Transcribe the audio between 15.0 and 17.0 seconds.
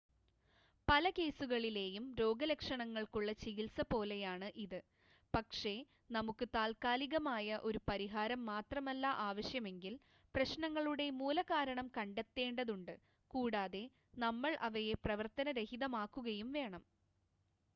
പ്രവർത്തന രഹിതമാക്കുകയും വേണം